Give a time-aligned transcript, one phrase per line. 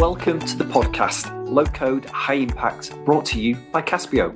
[0.00, 4.34] Welcome to the podcast, Low Code, High Impact, brought to you by Caspio.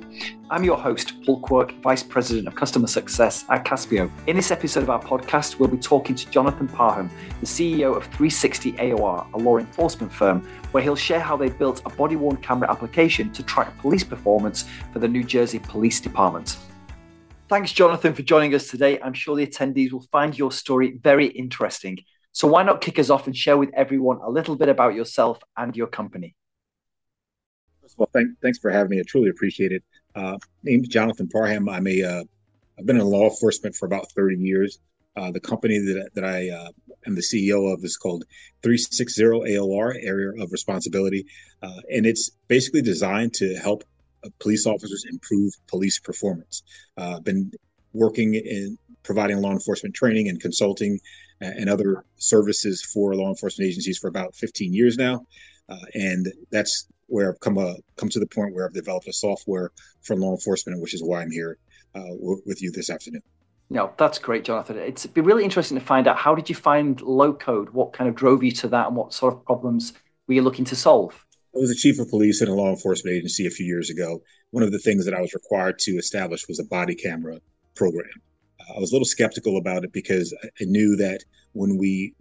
[0.51, 4.11] I'm your host, Paul Quirk, Vice President of Customer Success at Caspio.
[4.27, 7.09] In this episode of our podcast, we'll be talking to Jonathan Parham,
[7.39, 11.81] the CEO of 360 AOR, a law enforcement firm, where he'll share how they built
[11.87, 16.57] a body worn camera application to track police performance for the New Jersey Police Department.
[17.49, 18.99] Thanks, Jonathan, for joining us today.
[19.01, 21.97] I'm sure the attendees will find your story very interesting.
[22.35, 25.39] So why not kick us off and share with everyone a little bit about yourself
[25.55, 26.35] and your company?
[27.81, 28.99] First of all, thank, thanks for having me.
[28.99, 29.81] I truly appreciate it.
[30.15, 31.69] Uh, my name's Jonathan Parham.
[31.69, 32.23] I'm a, uh,
[32.77, 34.79] I've been in law enforcement for about 30 years.
[35.15, 36.71] Uh, the company that, that I uh,
[37.07, 38.25] am the CEO of is called
[38.63, 41.25] 360 AOR, Area of Responsibility.
[41.63, 43.85] Uh, and it's basically designed to help
[44.25, 46.63] uh, police officers improve police performance.
[46.97, 47.49] I've been
[47.93, 50.99] working in providing law enforcement training and consulting
[51.41, 55.25] and other services for law enforcement agencies for about 15 years now.
[55.69, 59.13] Uh, and that's where I've come, uh, come to the point where I've developed a
[59.13, 61.57] software for law enforcement, which is why I'm here
[61.93, 63.21] uh, w- with you this afternoon.
[63.69, 64.77] No, that's great, Jonathan.
[64.77, 67.71] It's be really interesting to find out how did you find low code?
[67.71, 69.93] What kind of drove you to that, and what sort of problems
[70.27, 71.25] were you looking to solve?
[71.55, 74.21] I was a chief of police in a law enforcement agency a few years ago.
[74.51, 77.39] One of the things that I was required to establish was a body camera
[77.75, 78.21] program.
[78.73, 82.13] I was a little skeptical about it because I knew that when we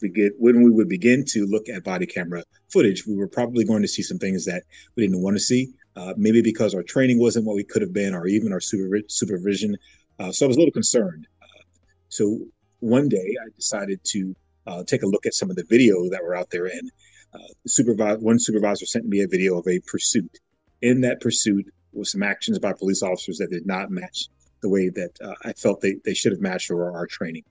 [0.00, 3.82] begin, when we would begin to look at body camera footage, we were probably going
[3.82, 5.72] to see some things that we didn't want to see.
[5.96, 9.76] Uh, maybe because our training wasn't what we could have been, or even our supervision.
[10.18, 11.26] Uh, so I was a little concerned.
[11.42, 11.64] Uh,
[12.08, 12.40] so
[12.80, 16.22] one day I decided to uh, take a look at some of the video that
[16.22, 16.90] were out there, and
[17.34, 20.38] uh, supervisor, one supervisor sent me a video of a pursuit.
[20.82, 24.28] In that pursuit was some actions by police officers that did not match
[24.62, 27.44] the way that uh, I felt they, they should have matched our, our training.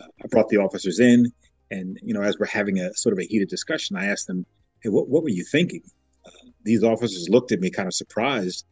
[0.00, 1.30] Uh, I brought the officers in,
[1.70, 4.46] and you know, as we're having a sort of a heated discussion, I asked them,
[4.80, 5.82] "Hey, what, what were you thinking?"
[6.26, 8.64] Uh, these officers looked at me kind of surprised,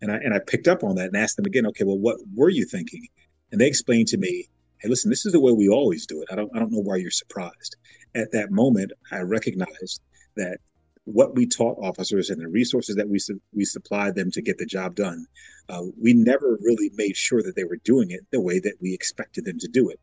[0.00, 2.18] and I and I picked up on that and asked them again, "Okay, well, what
[2.34, 3.06] were you thinking?"
[3.50, 4.48] And they explained to me,
[4.78, 6.28] "Hey, listen, this is the way we always do it.
[6.30, 7.76] I don't I don't know why you're surprised."
[8.14, 10.00] At that moment, I recognized
[10.36, 10.58] that
[11.04, 14.58] what we taught officers and the resources that we su- we supplied them to get
[14.58, 15.26] the job done,
[15.68, 18.94] uh, we never really made sure that they were doing it the way that we
[18.94, 19.98] expected them to do it.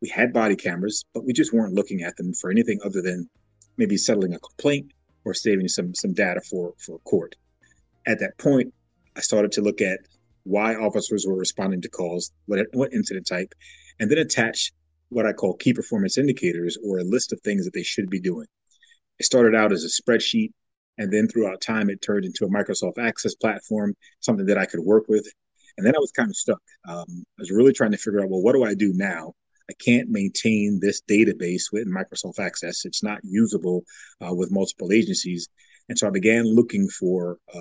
[0.00, 3.28] We had body cameras, but we just weren't looking at them for anything other than
[3.76, 4.92] maybe settling a complaint
[5.24, 7.34] or saving some some data for for court.
[8.06, 8.74] At that point,
[9.16, 10.00] I started to look at
[10.44, 13.54] why officers were responding to calls, what what incident type,
[13.98, 14.72] and then attach
[15.08, 18.20] what I call key performance indicators or a list of things that they should be
[18.20, 18.46] doing.
[19.18, 20.52] It started out as a spreadsheet,
[20.98, 24.80] and then throughout time, it turned into a Microsoft Access platform, something that I could
[24.80, 25.26] work with.
[25.76, 26.60] And then I was kind of stuck.
[26.86, 29.32] Um, I was really trying to figure out, well, what do I do now?
[29.70, 32.84] I can't maintain this database with Microsoft Access.
[32.84, 33.84] It's not usable
[34.20, 35.48] uh, with multiple agencies.
[35.88, 37.60] And so I began looking for uh,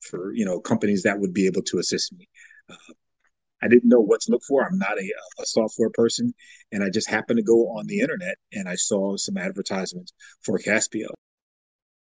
[0.00, 2.28] for you know companies that would be able to assist me.
[2.70, 2.92] Uh,
[3.62, 4.64] I didn't know what to look for.
[4.64, 6.32] I'm not a, a software person,
[6.72, 10.58] and I just happened to go on the internet and I saw some advertisements for
[10.58, 11.08] Caspio.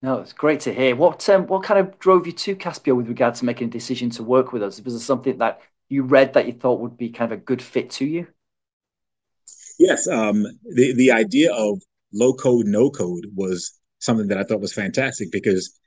[0.01, 0.95] No, it's great to hear.
[0.95, 4.09] What um, what kind of drove you to Caspio with regard to making a decision
[4.11, 4.79] to work with us?
[4.81, 7.61] Was there something that you read that you thought would be kind of a good
[7.61, 8.27] fit to you?
[9.79, 10.43] Yes, um,
[10.75, 11.81] the the idea of
[12.13, 15.77] low code, no code was something that I thought was fantastic because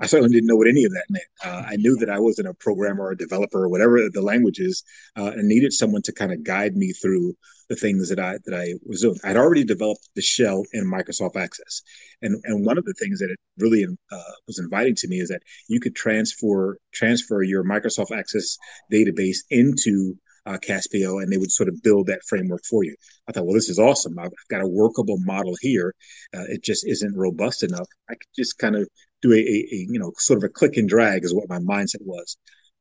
[0.00, 1.24] I certainly didn't know what any of that meant.
[1.44, 4.58] Uh, I knew that I wasn't a programmer or a developer or whatever the language
[4.58, 4.82] is,
[5.16, 7.36] uh, and needed someone to kind of guide me through
[7.68, 9.18] the things that I that I was doing.
[9.24, 11.82] I'd already developed the shell in Microsoft Access,
[12.22, 15.28] and and one of the things that it really uh, was inviting to me is
[15.28, 18.58] that you could transfer transfer your Microsoft Access
[18.92, 22.94] database into uh, Caspio, and they would sort of build that framework for you.
[23.28, 24.18] I thought, well, this is awesome.
[24.18, 25.94] I've got a workable model here.
[26.36, 27.88] Uh, it just isn't robust enough.
[28.10, 28.88] I could just kind of
[29.24, 31.58] do a, a, a, you know sort of a click and drag is what my
[31.58, 32.36] mindset was.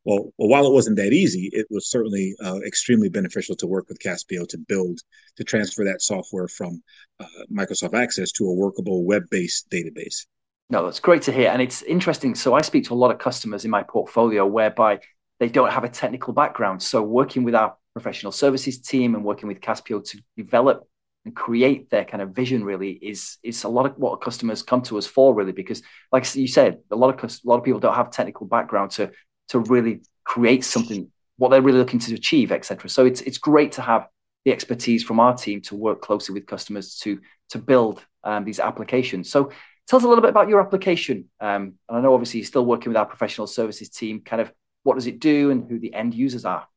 [0.05, 3.87] Well, well while it wasn't that easy, it was certainly uh, extremely beneficial to work
[3.87, 4.99] with Caspio to build
[5.37, 6.84] to transfer that software from
[7.19, 10.25] uh, Microsoft Access to a workable web-based database.
[10.69, 12.35] No, that's great to hear, and it's interesting.
[12.35, 14.99] So I speak to a lot of customers in my portfolio whereby
[15.39, 16.81] they don't have a technical background.
[16.81, 20.87] So working with our professional services team and working with Caspio to develop
[21.25, 24.81] and create their kind of vision really is is a lot of what customers come
[24.81, 25.81] to us for really because
[26.11, 29.11] like you said a lot of a lot of people don't have technical background to
[29.47, 33.72] to really create something what they're really looking to achieve etc so it's it's great
[33.73, 34.08] to have
[34.46, 38.59] the expertise from our team to work closely with customers to to build um, these
[38.59, 39.29] applications.
[39.29, 39.52] So
[39.87, 41.29] tell us a little bit about your application.
[41.40, 44.22] Um, and i know obviously you're still working with our professional services team.
[44.22, 44.52] Kind of
[44.84, 46.67] what does it do and who the end users are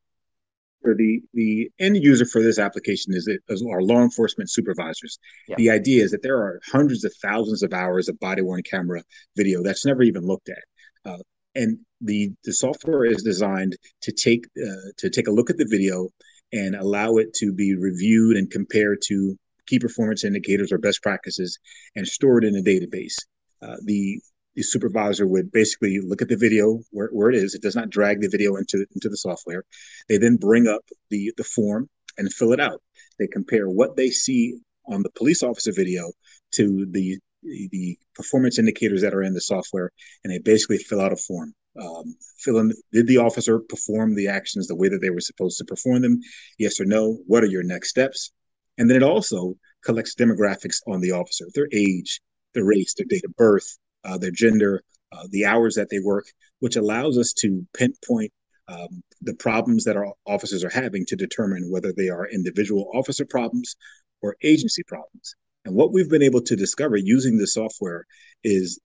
[0.83, 5.19] the the end user for this application is, is our law enforcement supervisors.
[5.47, 5.55] Yeah.
[5.57, 9.03] The idea is that there are hundreds of thousands of hours of body worn camera
[9.35, 11.17] video that's never even looked at, uh,
[11.55, 15.67] and the the software is designed to take uh, to take a look at the
[15.69, 16.09] video
[16.53, 21.59] and allow it to be reviewed and compared to key performance indicators or best practices
[21.95, 23.15] and store it in a database.
[23.61, 24.21] Uh, the
[24.57, 27.53] the supervisor would basically look at the video where, where it is.
[27.53, 29.63] It does not drag the video into, into the software.
[30.09, 30.81] They then bring up
[31.11, 31.87] the, the form
[32.17, 32.81] and fill it out.
[33.19, 34.57] They compare what they see
[34.87, 36.11] on the police officer video
[36.53, 39.91] to the the performance indicators that are in the software,
[40.23, 41.53] and they basically fill out a form.
[41.79, 45.59] Um, fill in did the officer perform the actions the way that they were supposed
[45.59, 46.19] to perform them?
[46.57, 47.19] Yes or no?
[47.27, 48.31] What are your next steps?
[48.79, 49.53] And then it also
[49.85, 52.19] collects demographics on the officer, their age,
[52.55, 53.77] their race, their date of birth,
[54.07, 54.81] uh, their gender,
[55.11, 56.25] uh, the hours that they work,
[56.59, 58.31] which allows us to pinpoint
[58.67, 63.25] um, the problems that our officers are having to determine whether they are individual officer
[63.25, 63.75] problems
[64.21, 65.35] or agency problems.
[65.65, 68.05] And what we've been able to discover using the software
[68.43, 68.79] is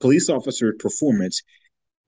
[0.00, 1.42] police officer performance,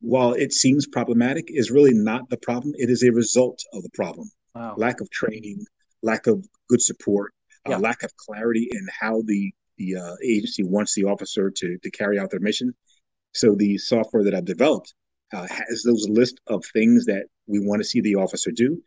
[0.01, 2.73] while it seems problematic, is really not the problem.
[2.77, 4.31] It is a result of the problem.
[4.55, 4.75] Wow.
[4.77, 5.65] Lack of training,
[6.03, 7.33] lack of good support,
[7.69, 7.77] yeah.
[7.77, 11.91] uh, lack of clarity in how the the uh, agency wants the officer to to
[11.91, 12.75] carry out their mission.
[13.33, 14.95] So the software that I've developed
[15.33, 18.81] uh, has those list of things that we want to see the officer do.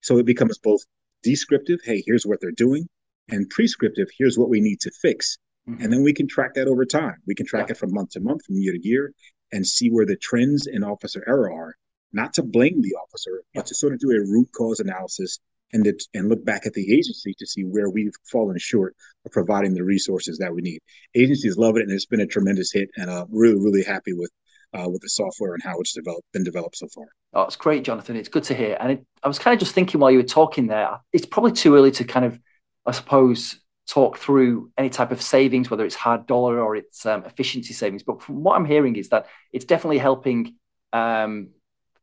[0.00, 0.82] So it becomes both
[1.22, 2.88] descriptive, hey, here's what they're doing,
[3.28, 5.38] and prescriptive, here's what we need to fix.
[5.68, 5.82] Mm-hmm.
[5.82, 7.16] And then we can track that over time.
[7.26, 7.72] We can track yeah.
[7.72, 9.12] it from month to month, from year to year,
[9.52, 11.74] and see where the trends in officer error are.
[12.12, 13.60] Not to blame the officer, yeah.
[13.60, 15.40] but to sort of do a root cause analysis
[15.72, 19.32] and it, and look back at the agency to see where we've fallen short of
[19.32, 20.80] providing the resources that we need.
[21.14, 24.30] Agencies love it, and it's been a tremendous hit, and I'm really really happy with
[24.74, 27.06] uh, with the software and how it's developed been developed so far.
[27.32, 28.16] Oh, it's great, Jonathan.
[28.16, 28.76] It's good to hear.
[28.80, 31.52] And it, I was kind of just thinking while you were talking there, it's probably
[31.52, 32.38] too early to kind of,
[32.84, 37.24] I suppose, talk through any type of savings, whether it's hard dollar or it's um,
[37.24, 38.02] efficiency savings.
[38.02, 40.54] But from what I'm hearing is that it's definitely helping
[40.92, 41.50] um,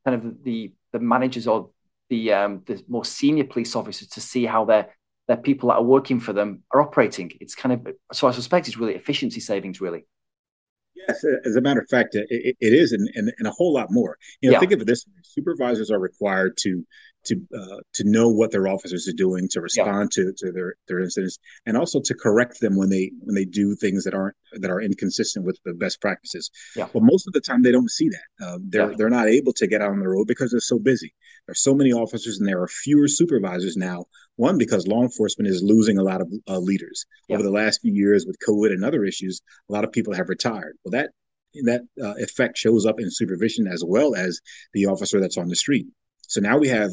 [0.05, 1.71] kind of the the managers or
[2.09, 4.95] the um, the more senior police officers to see how their
[5.27, 7.31] their people that are working for them are operating.
[7.39, 10.05] It's kind of so I suspect it's really efficiency savings, really.
[10.95, 13.87] Yes, as a matter of fact, it, it is, and, and, and, a whole lot
[13.89, 14.17] more.
[14.41, 14.59] You know, yeah.
[14.59, 15.13] think of it this: way.
[15.23, 16.85] supervisors are required to
[17.25, 20.25] to uh, to know what their officers are doing, to respond yeah.
[20.25, 23.75] to, to their their incidents, and also to correct them when they when they do
[23.75, 26.51] things that aren't that are inconsistent with the best practices.
[26.75, 26.87] Yeah.
[26.93, 28.45] But most of the time, they don't see that.
[28.45, 28.95] Uh, they're yeah.
[28.97, 31.13] they're not able to get out on the road because they're so busy.
[31.47, 34.05] There's so many officers, and there are fewer supervisors now.
[34.35, 37.35] One because law enforcement is losing a lot of uh, leaders yeah.
[37.35, 39.41] over the last few years with COVID and other issues.
[39.69, 40.75] A lot of people have retired.
[40.83, 41.11] Well, that
[41.65, 44.41] that uh, effect shows up in supervision as well as
[44.73, 45.87] the officer that's on the street.
[46.27, 46.89] So now we have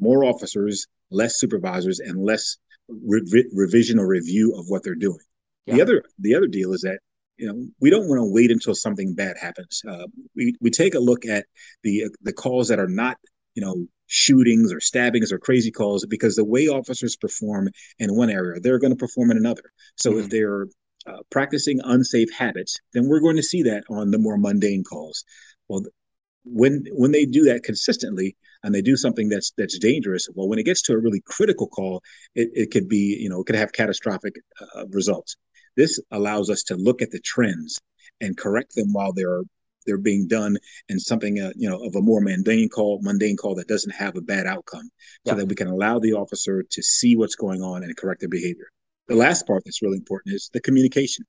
[0.00, 2.56] more officers, less supervisors, and less
[2.88, 5.18] re- revision or review of what they're doing.
[5.66, 5.76] Yeah.
[5.76, 6.98] The other the other deal is that
[7.36, 9.82] you know we don't want to wait until something bad happens.
[9.86, 11.46] Uh, we we take a look at
[11.82, 13.16] the the calls that are not
[13.54, 18.28] you know shootings or stabbings or crazy calls because the way officers perform in one
[18.28, 19.62] area they're going to perform in another.
[19.96, 20.20] So mm-hmm.
[20.20, 20.66] if they're
[21.06, 25.24] uh, practicing unsafe habits, then we're going to see that on the more mundane calls.
[25.68, 25.84] Well,
[26.44, 30.58] when when they do that consistently and they do something that's that's dangerous well when
[30.58, 32.02] it gets to a really critical call
[32.34, 34.34] it, it could be you know it could have catastrophic
[34.76, 35.36] uh, results.
[35.76, 37.80] This allows us to look at the trends
[38.20, 39.42] and correct them while they're
[39.86, 40.56] they're being done
[40.88, 44.16] and something uh, you know of a more mundane call mundane call that doesn't have
[44.16, 44.88] a bad outcome
[45.26, 48.28] so that we can allow the officer to see what's going on and correct their
[48.28, 48.68] behavior.
[49.08, 51.24] The last part that's really important is the communication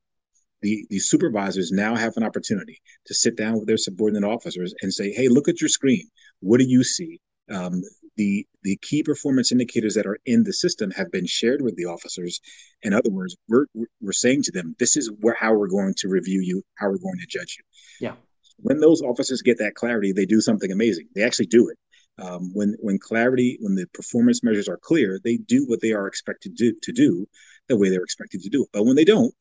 [0.63, 4.91] the, the supervisors now have an opportunity to sit down with their subordinate officers and
[4.91, 6.09] say, hey, look at your screen.
[6.39, 7.19] What do you see?
[7.51, 7.83] Um,
[8.15, 11.85] the the key performance indicators that are in the system have been shared with the
[11.85, 12.39] officers.
[12.81, 13.65] In other words, we're
[14.01, 16.97] we're saying to them, this is where how we're going to review you, how we're
[16.97, 18.07] going to judge you.
[18.07, 18.15] Yeah.
[18.57, 21.09] When those officers get that clarity, they do something amazing.
[21.15, 21.77] They actually do it.
[22.23, 26.07] Um, when when clarity, when the performance measures are clear, they do what they are
[26.07, 27.27] expected to, to do
[27.67, 28.69] the way they're expected to do it.
[28.71, 29.33] But when they don't,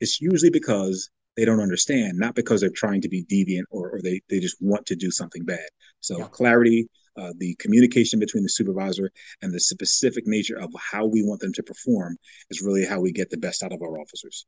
[0.00, 4.00] it's usually because they don't understand, not because they're trying to be deviant or, or
[4.02, 5.68] they, they just want to do something bad.
[6.00, 6.28] So yeah.
[6.28, 6.88] clarity,
[7.18, 9.10] uh, the communication between the supervisor
[9.42, 12.16] and the specific nature of how we want them to perform
[12.50, 14.46] is really how we get the best out of our officers.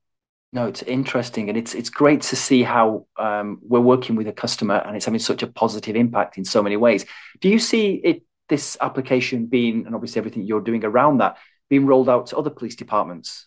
[0.50, 4.32] No, it's interesting, and it's it's great to see how um, we're working with a
[4.32, 7.04] customer, and it's having such a positive impact in so many ways.
[7.42, 11.36] Do you see it this application being, and obviously everything you're doing around that,
[11.68, 13.46] being rolled out to other police departments?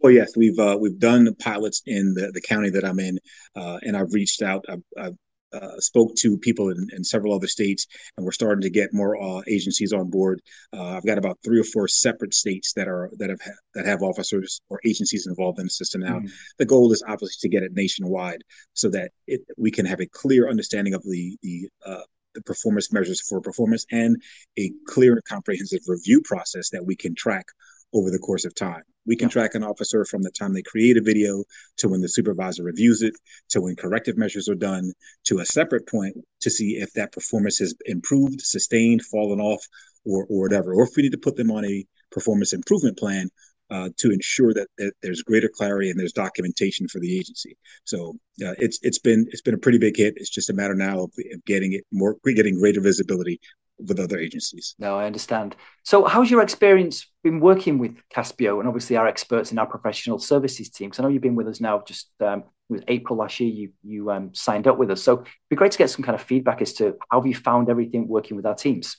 [0.00, 3.18] Well, yes, we've uh, we've done pilots in the, the county that I'm in,
[3.56, 4.64] uh, and I've reached out.
[4.68, 5.16] I've, I've,
[5.50, 7.86] uh, spoke to people in, in, several other states,
[8.16, 10.42] and we're starting to get more uh, agencies on board.
[10.76, 13.40] Uh, I've got about three or four separate states that are that have
[13.74, 16.18] that have officers or agencies involved in the system now.
[16.18, 16.26] Mm-hmm.
[16.58, 18.42] The goal is obviously to get it nationwide,
[18.74, 22.02] so that it, we can have a clear understanding of the the uh,
[22.34, 24.20] the performance measures for performance and
[24.58, 27.46] a clear and comprehensive review process that we can track
[27.94, 28.82] over the course of time.
[29.06, 31.44] We can track an officer from the time they create a video
[31.78, 33.14] to when the supervisor reviews it,
[33.50, 34.92] to when corrective measures are done,
[35.24, 39.64] to a separate point to see if that performance has improved, sustained, fallen off,
[40.04, 40.74] or, or whatever.
[40.74, 43.30] Or if we need to put them on a performance improvement plan
[43.70, 47.56] uh, to ensure that, that, there's greater clarity and there's documentation for the agency.
[47.84, 48.14] So
[48.44, 50.14] uh, it's it's been it's been a pretty big hit.
[50.16, 53.40] It's just a matter now of, of getting it more, getting greater visibility
[53.86, 54.74] with other agencies.
[54.78, 55.56] No, I understand.
[55.84, 60.18] So, how's your experience been working with Caspio and obviously our experts in our professional
[60.18, 60.88] services team?
[60.88, 63.50] Because I know you've been with us now just um, it was April last year.
[63.50, 66.14] You you um, signed up with us, so it'd be great to get some kind
[66.14, 68.96] of feedback as to how have you found everything working with our teams.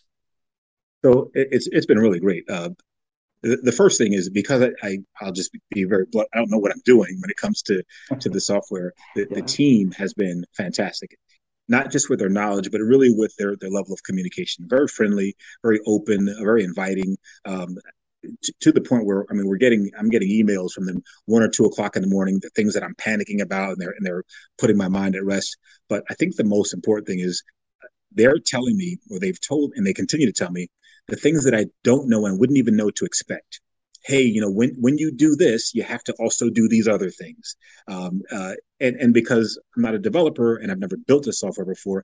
[1.04, 2.50] So it's it's been really great.
[2.50, 2.70] Uh,
[3.42, 6.28] the, the, first thing is because I, I will just be very blunt.
[6.34, 7.82] I don't know what I'm doing when it comes to
[8.20, 8.94] to the software.
[9.16, 9.36] The, yeah.
[9.36, 11.18] the team has been fantastic
[11.70, 14.66] not just with their knowledge, but really with their their level of communication.
[14.68, 17.18] Very friendly, very open, very inviting.
[17.46, 17.78] Um,
[18.44, 21.42] to, to, the point where I mean, we're getting I'm getting emails from them one
[21.42, 24.06] or two o'clock in the morning, the things that I'm panicking about, and they're and
[24.06, 24.24] they're
[24.58, 25.58] putting my mind at rest.
[25.88, 27.44] But I think the most important thing is
[28.12, 30.68] they're telling me, or they've told, and they continue to tell me
[31.08, 33.62] the things that I don't know and wouldn't even know to expect
[34.04, 37.10] hey, you know, when when you do this, you have to also do these other
[37.10, 37.56] things.
[37.88, 41.66] Um, uh, and and because I'm not a developer and I've never built a software
[41.66, 42.04] before,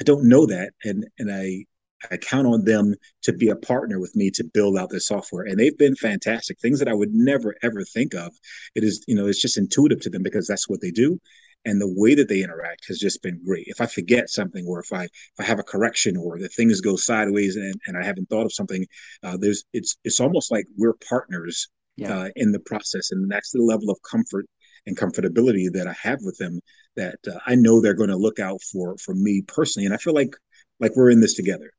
[0.00, 1.64] I don't know that, and and I
[2.10, 5.44] I count on them to be a partner with me to build out this software.
[5.44, 6.58] And they've been fantastic.
[6.58, 8.32] Things that I would never ever think of.
[8.74, 11.20] It is, you know, it's just intuitive to them because that's what they do
[11.64, 13.64] and the way that they interact has just been great.
[13.68, 16.80] If I forget something, or if I if I have a correction, or the things
[16.80, 18.86] go sideways, and, and I haven't thought of something,
[19.22, 22.16] uh, there's it's it's almost like we're partners yeah.
[22.16, 24.46] uh, in the process, and that's the level of comfort
[24.86, 26.60] and comfortability that I have with them.
[26.96, 29.98] That uh, I know they're going to look out for for me personally, and I
[29.98, 30.34] feel like
[30.80, 31.72] like we're in this together.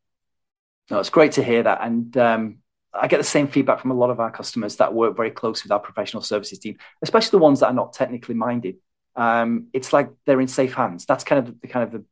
[0.90, 2.58] No, it's great to hear that, and um,
[2.94, 5.64] I get the same feedback from a lot of our customers that work very close
[5.64, 8.76] with our professional services team, especially the ones that are not technically minded
[9.16, 11.06] um, it's like they're in safe hands.
[11.06, 12.06] That's kind of the kind of the,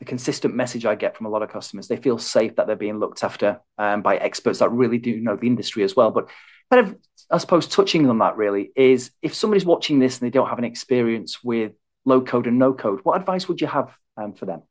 [0.00, 1.86] the, consistent message I get from a lot of customers.
[1.86, 5.36] They feel safe that they're being looked after um, by experts that really do know
[5.36, 6.10] the industry as well.
[6.10, 6.28] But
[6.70, 6.96] kind of,
[7.30, 10.58] I suppose, touching on that really is if somebody's watching this and they don't have
[10.58, 11.72] an experience with
[12.04, 14.62] low code and no code, what advice would you have um, for them?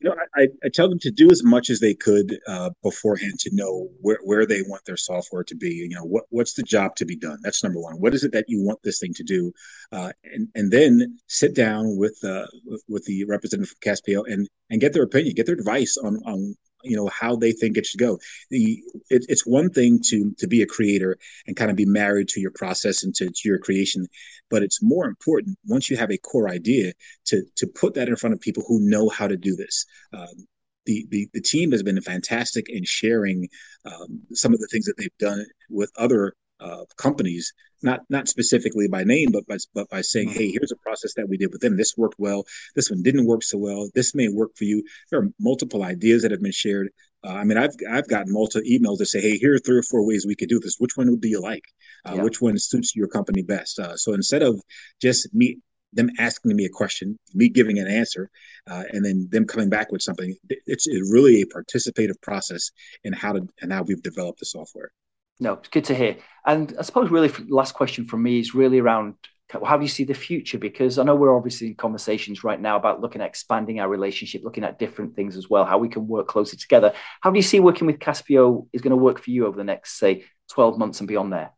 [0.00, 3.40] you know, I, I tell them to do as much as they could uh, beforehand
[3.40, 5.70] to know where, where they want their software to be.
[5.70, 7.38] You know, what what's the job to be done?
[7.42, 7.94] That's number one.
[7.94, 9.52] What is it that you want this thing to do?
[9.90, 12.46] Uh, and and then sit down with uh,
[12.88, 16.54] with, the representative from Caspio and and get their opinion, get their advice on on
[16.82, 18.18] you know how they think it should go.
[18.50, 21.16] The it, it's one thing to to be a creator
[21.46, 24.06] and kind of be married to your process and to, to your creation
[24.50, 26.92] but it's more important once you have a core idea
[27.26, 29.84] to to put that in front of people who know how to do this.
[30.12, 30.46] Um,
[30.86, 33.46] the, the, the team has been fantastic in sharing
[33.84, 38.88] um, some of the things that they've done with other uh, companies, not not specifically
[38.88, 40.38] by name, but by, but by saying, mm-hmm.
[40.38, 41.76] hey, here's a process that we did with them.
[41.76, 42.44] This worked well.
[42.74, 43.88] This one didn't work so well.
[43.94, 44.82] This may work for you.
[45.10, 46.88] There are multiple ideas that have been shared.
[47.24, 49.82] Uh, I mean, I've I've gotten multiple emails that say, hey, here are three or
[49.82, 50.76] four ways we could do this.
[50.78, 51.64] Which one do you like?
[52.04, 52.22] Uh, yeah.
[52.22, 53.78] Which one suits your company best?
[53.78, 54.60] Uh, so instead of
[55.00, 55.58] just me
[55.92, 58.30] them asking me a question, me giving an answer,
[58.66, 60.36] uh, and then them coming back with something.
[60.48, 62.70] It's, it's really a participative process
[63.04, 64.90] in how to and how we've developed the software.
[65.40, 66.16] No, it's good to hear.
[66.44, 69.14] And I suppose really last question from me is really around
[69.50, 70.58] how do you see the future?
[70.58, 74.42] Because I know we're obviously in conversations right now about looking at expanding our relationship,
[74.44, 76.92] looking at different things as well, how we can work closer together.
[77.22, 79.64] How do you see working with Caspio is going to work for you over the
[79.64, 81.50] next, say, 12 months and beyond there?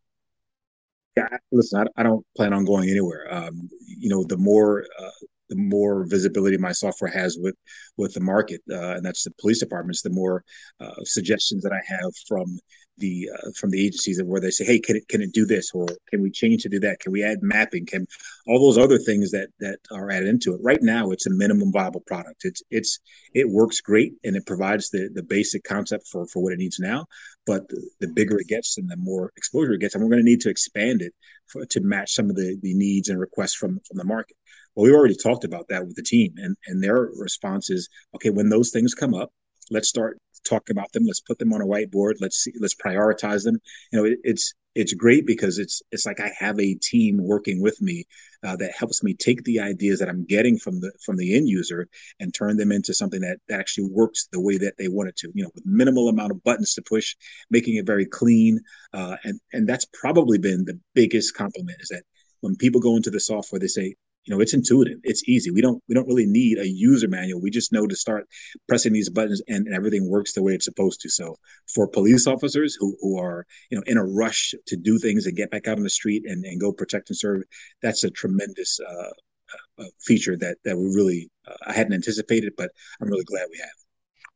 [1.16, 3.26] Yeah, listen, I, don't plan on going anywhere.
[3.28, 5.10] Um, you know, the more uh,
[5.48, 7.56] the more visibility my software has with
[7.96, 10.44] with the market, uh, and that's the police departments, the more
[10.78, 12.60] uh, suggestions that I have from
[13.00, 15.72] the uh, from the agencies where they say, "Hey, can it can it do this?"
[15.72, 17.86] or "Can we change to do that?" Can we add mapping?
[17.86, 18.06] Can
[18.46, 20.60] all those other things that that are added into it?
[20.62, 22.44] Right now, it's a minimum viable product.
[22.44, 23.00] It's it's
[23.34, 26.78] it works great and it provides the the basic concept for for what it needs
[26.78, 27.06] now.
[27.46, 30.24] But the, the bigger it gets and the more exposure it gets, and we're going
[30.24, 31.14] to need to expand it
[31.46, 34.36] for, to match some of the the needs and requests from from the market.
[34.74, 38.30] Well, we already talked about that with the team, and and their response is, okay,
[38.30, 39.32] when those things come up,
[39.70, 41.04] let's start talk about them.
[41.06, 42.14] Let's put them on a whiteboard.
[42.20, 43.58] Let's see, let's prioritize them.
[43.92, 47.60] You know, it, it's it's great because it's it's like I have a team working
[47.60, 48.04] with me
[48.44, 51.48] uh, that helps me take the ideas that I'm getting from the from the end
[51.48, 51.88] user
[52.20, 55.16] and turn them into something that, that actually works the way that they want it
[55.18, 55.32] to.
[55.34, 57.16] You know, with minimal amount of buttons to push,
[57.50, 58.60] making it very clean,
[58.92, 62.04] uh, and and that's probably been the biggest compliment is that
[62.40, 65.60] when people go into the software, they say, you know it's intuitive it's easy we
[65.60, 68.26] don't we don't really need a user manual we just know to start
[68.68, 71.36] pressing these buttons and, and everything works the way it's supposed to so
[71.72, 75.36] for police officers who, who are you know in a rush to do things and
[75.36, 77.42] get back out on the street and, and go protect and serve
[77.82, 82.70] that's a tremendous uh, uh, feature that that we really uh, i hadn't anticipated but
[83.00, 83.68] i'm really glad we have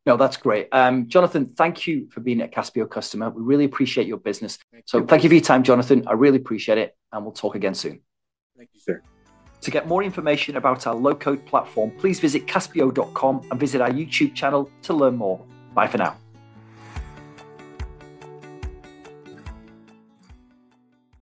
[0.07, 0.69] no, that's great.
[0.71, 3.31] Um, Jonathan, thank you for being a Caspio customer.
[3.31, 4.59] We really appreciate your business.
[4.71, 5.07] Thank so you.
[5.07, 6.05] thank you for your time, Jonathan.
[6.07, 6.95] I really appreciate it.
[7.11, 8.01] And we'll talk again soon.
[8.55, 9.03] Thank you, sir.
[9.65, 13.89] To get more information about our low code platform, please visit Caspio.com and visit our
[13.89, 15.43] YouTube channel to learn more.
[15.73, 16.19] Bye for now.